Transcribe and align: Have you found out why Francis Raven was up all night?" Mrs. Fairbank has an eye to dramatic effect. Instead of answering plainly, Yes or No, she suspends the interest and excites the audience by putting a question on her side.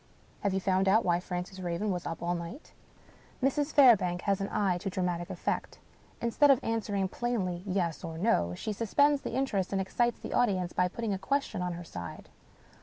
Have 0.39 0.55
you 0.55 0.59
found 0.59 0.87
out 0.89 1.05
why 1.05 1.19
Francis 1.19 1.59
Raven 1.59 1.91
was 1.91 2.07
up 2.07 2.23
all 2.23 2.33
night?" 2.33 2.73
Mrs. 3.43 3.71
Fairbank 3.71 4.21
has 4.21 4.41
an 4.41 4.49
eye 4.49 4.79
to 4.79 4.89
dramatic 4.89 5.29
effect. 5.29 5.77
Instead 6.19 6.49
of 6.49 6.59
answering 6.63 7.07
plainly, 7.07 7.61
Yes 7.67 8.03
or 8.03 8.17
No, 8.17 8.55
she 8.55 8.73
suspends 8.73 9.21
the 9.21 9.35
interest 9.35 9.71
and 9.71 9.79
excites 9.79 10.17
the 10.19 10.33
audience 10.33 10.73
by 10.73 10.87
putting 10.87 11.13
a 11.13 11.19
question 11.19 11.61
on 11.61 11.73
her 11.73 11.83
side. 11.83 12.29